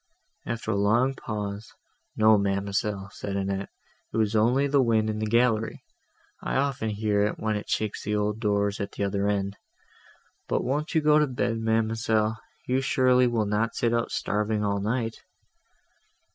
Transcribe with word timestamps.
After 0.47 0.71
a 0.71 0.75
long 0.75 1.13
pause, 1.13 1.71
"No, 2.17 2.35
ma'amselle," 2.35 3.09
said 3.11 3.35
Annette, 3.35 3.69
"it 4.11 4.17
was 4.17 4.35
only 4.35 4.65
the 4.65 4.81
wind 4.81 5.11
in 5.11 5.19
the 5.19 5.27
gallery; 5.27 5.83
I 6.41 6.55
often 6.55 6.89
hear 6.89 7.21
it, 7.21 7.37
when 7.37 7.55
it 7.55 7.69
shakes 7.69 8.03
the 8.03 8.15
old 8.15 8.39
doors, 8.39 8.79
at 8.79 8.93
the 8.93 9.03
other 9.03 9.27
end. 9.27 9.57
But 10.47 10.63
won't 10.63 10.95
you 10.95 11.01
go 11.01 11.19
to 11.19 11.27
bed, 11.27 11.59
ma'amselle? 11.59 12.39
you 12.65 12.81
surely 12.81 13.27
will 13.27 13.45
not 13.45 13.75
sit 13.75 13.93
up 13.93 14.09
starving, 14.09 14.63
all 14.65 14.79
night." 14.81 15.17